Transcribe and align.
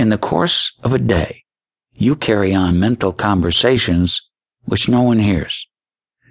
In 0.00 0.08
the 0.08 0.16
course 0.16 0.72
of 0.82 0.94
a 0.94 0.98
day, 0.98 1.44
you 1.94 2.16
carry 2.16 2.54
on 2.54 2.80
mental 2.80 3.12
conversations 3.12 4.22
which 4.64 4.88
no 4.88 5.02
one 5.02 5.18
hears, 5.18 5.68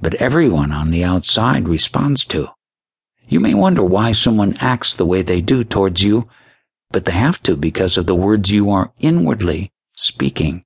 but 0.00 0.14
everyone 0.14 0.72
on 0.72 0.90
the 0.90 1.04
outside 1.04 1.68
responds 1.68 2.24
to. 2.32 2.48
You 3.28 3.38
may 3.38 3.52
wonder 3.52 3.82
why 3.82 4.12
someone 4.12 4.56
acts 4.60 4.94
the 4.94 5.04
way 5.04 5.20
they 5.20 5.42
do 5.42 5.62
towards 5.62 6.02
you, 6.02 6.26
but 6.90 7.04
they 7.04 7.12
have 7.12 7.42
to 7.42 7.54
because 7.54 7.98
of 7.98 8.06
the 8.06 8.14
words 8.14 8.50
you 8.50 8.70
are 8.70 8.94
inwardly 8.98 9.74
speaking. 9.94 10.64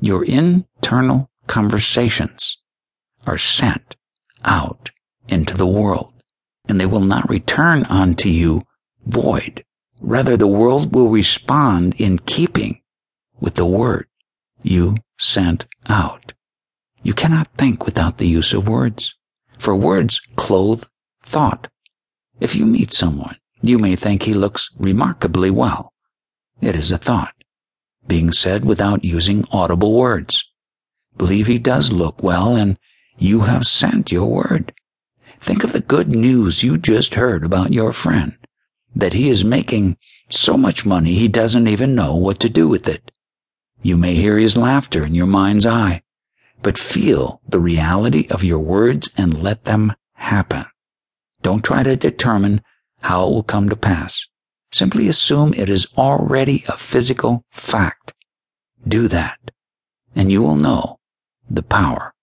Your 0.00 0.24
internal 0.24 1.30
conversations 1.46 2.58
are 3.28 3.38
sent 3.38 3.94
out 4.44 4.90
into 5.28 5.56
the 5.56 5.68
world, 5.68 6.14
and 6.68 6.80
they 6.80 6.86
will 6.86 7.06
not 7.14 7.30
return 7.30 7.84
unto 7.84 8.28
you 8.28 8.64
void. 9.06 9.62
Rather, 10.00 10.36
the 10.36 10.46
world 10.46 10.94
will 10.94 11.08
respond 11.08 11.94
in 11.98 12.18
keeping 12.18 12.80
with 13.40 13.54
the 13.54 13.66
word 13.66 14.06
you 14.62 14.96
sent 15.18 15.66
out. 15.88 16.32
You 17.02 17.14
cannot 17.14 17.48
think 17.56 17.86
without 17.86 18.18
the 18.18 18.26
use 18.26 18.52
of 18.52 18.68
words, 18.68 19.14
for 19.58 19.74
words 19.74 20.20
clothe 20.36 20.84
thought. 21.22 21.68
If 22.40 22.54
you 22.54 22.66
meet 22.66 22.92
someone, 22.92 23.36
you 23.62 23.78
may 23.78 23.96
think 23.96 24.22
he 24.22 24.34
looks 24.34 24.70
remarkably 24.78 25.50
well. 25.50 25.92
It 26.60 26.76
is 26.76 26.92
a 26.92 26.98
thought, 26.98 27.34
being 28.06 28.32
said 28.32 28.64
without 28.64 29.04
using 29.04 29.44
audible 29.50 29.94
words. 29.94 30.44
Believe 31.16 31.46
he 31.46 31.58
does 31.58 31.92
look 31.92 32.22
well, 32.22 32.56
and 32.56 32.78
you 33.16 33.40
have 33.42 33.66
sent 33.66 34.12
your 34.12 34.26
word. 34.26 34.72
Think 35.40 35.64
of 35.64 35.72
the 35.72 35.80
good 35.80 36.08
news 36.08 36.62
you 36.62 36.76
just 36.76 37.14
heard 37.14 37.44
about 37.44 37.72
your 37.72 37.92
friend, 37.92 38.36
that 38.96 39.12
he 39.12 39.28
is 39.28 39.44
making 39.44 39.96
so 40.30 40.56
much 40.56 40.86
money 40.86 41.12
he 41.12 41.28
doesn't 41.28 41.68
even 41.68 41.94
know 41.94 42.16
what 42.16 42.40
to 42.40 42.48
do 42.48 42.66
with 42.66 42.88
it. 42.88 43.12
You 43.82 43.96
may 43.96 44.14
hear 44.14 44.38
his 44.38 44.56
laughter 44.56 45.04
in 45.04 45.14
your 45.14 45.26
mind's 45.26 45.66
eye, 45.66 46.02
but 46.62 46.78
feel 46.78 47.40
the 47.46 47.60
reality 47.60 48.26
of 48.30 48.42
your 48.42 48.58
words 48.58 49.10
and 49.16 49.42
let 49.42 49.64
them 49.64 49.92
happen. 50.14 50.64
Don't 51.42 51.62
try 51.62 51.82
to 51.82 51.94
determine 51.94 52.62
how 53.02 53.28
it 53.28 53.30
will 53.30 53.42
come 53.42 53.68
to 53.68 53.76
pass. 53.76 54.26
Simply 54.72 55.08
assume 55.08 55.54
it 55.54 55.68
is 55.68 55.86
already 55.96 56.64
a 56.66 56.76
physical 56.76 57.44
fact. 57.52 58.14
Do 58.88 59.08
that, 59.08 59.38
and 60.14 60.32
you 60.32 60.42
will 60.42 60.56
know 60.56 60.98
the 61.48 61.62
power 61.62 62.14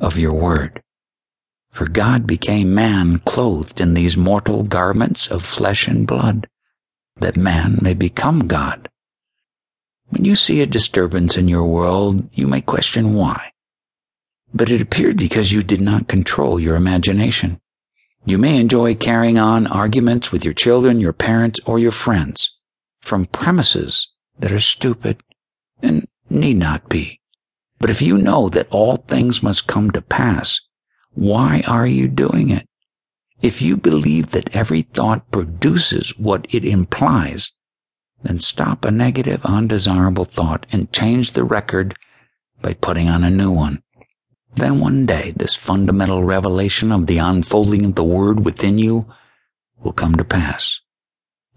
of 0.00 0.18
your 0.18 0.34
word. 0.34 0.82
For 1.76 1.86
God 1.86 2.26
became 2.26 2.74
man 2.74 3.18
clothed 3.18 3.82
in 3.82 3.92
these 3.92 4.16
mortal 4.16 4.62
garments 4.62 5.28
of 5.28 5.42
flesh 5.44 5.86
and 5.86 6.06
blood, 6.06 6.48
that 7.16 7.36
man 7.36 7.78
may 7.82 7.92
become 7.92 8.46
God. 8.46 8.88
When 10.08 10.24
you 10.24 10.36
see 10.36 10.62
a 10.62 10.66
disturbance 10.66 11.36
in 11.36 11.48
your 11.48 11.66
world, 11.66 12.30
you 12.32 12.46
may 12.46 12.62
question 12.62 13.12
why. 13.12 13.52
But 14.54 14.70
it 14.70 14.80
appeared 14.80 15.18
because 15.18 15.52
you 15.52 15.62
did 15.62 15.82
not 15.82 16.08
control 16.08 16.58
your 16.58 16.76
imagination. 16.76 17.60
You 18.24 18.38
may 18.38 18.58
enjoy 18.58 18.94
carrying 18.94 19.36
on 19.36 19.66
arguments 19.66 20.32
with 20.32 20.46
your 20.46 20.54
children, 20.54 20.98
your 20.98 21.12
parents, 21.12 21.60
or 21.66 21.78
your 21.78 21.92
friends 21.92 22.56
from 23.02 23.26
premises 23.26 24.08
that 24.38 24.50
are 24.50 24.60
stupid 24.60 25.20
and 25.82 26.06
need 26.30 26.56
not 26.56 26.88
be. 26.88 27.20
But 27.78 27.90
if 27.90 28.00
you 28.00 28.16
know 28.16 28.48
that 28.48 28.68
all 28.70 28.96
things 28.96 29.42
must 29.42 29.66
come 29.66 29.90
to 29.90 30.00
pass, 30.00 30.62
why 31.16 31.64
are 31.66 31.86
you 31.86 32.08
doing 32.08 32.50
it? 32.50 32.68
If 33.40 33.62
you 33.62 33.76
believe 33.76 34.30
that 34.30 34.54
every 34.54 34.82
thought 34.82 35.30
produces 35.30 36.10
what 36.18 36.46
it 36.50 36.64
implies, 36.64 37.52
then 38.22 38.38
stop 38.38 38.84
a 38.84 38.90
negative, 38.90 39.44
undesirable 39.44 40.26
thought 40.26 40.66
and 40.70 40.92
change 40.92 41.32
the 41.32 41.42
record 41.42 41.94
by 42.60 42.74
putting 42.74 43.08
on 43.08 43.24
a 43.24 43.30
new 43.30 43.50
one. 43.50 43.82
Then 44.54 44.78
one 44.78 45.06
day, 45.06 45.32
this 45.34 45.54
fundamental 45.54 46.22
revelation 46.22 46.92
of 46.92 47.06
the 47.06 47.18
unfolding 47.18 47.84
of 47.84 47.94
the 47.94 48.04
Word 48.04 48.44
within 48.44 48.78
you 48.78 49.06
will 49.78 49.92
come 49.92 50.16
to 50.16 50.24
pass, 50.24 50.80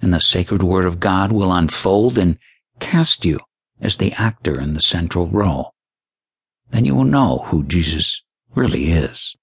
and 0.01 0.13
the 0.13 0.19
sacred 0.19 0.63
Word 0.63 0.85
of 0.85 0.99
God 0.99 1.31
will 1.31 1.51
unfold 1.51 2.17
and 2.17 2.37
cast 2.79 3.25
you 3.25 3.39
as 3.81 3.97
the 3.97 4.13
actor 4.13 4.59
in 4.59 4.73
the 4.73 4.81
central 4.81 5.27
role. 5.27 5.73
Then 6.71 6.85
you 6.85 6.95
will 6.95 7.03
know 7.03 7.45
who 7.47 7.63
Jesus 7.63 8.21
really 8.55 8.91
is. 8.91 9.35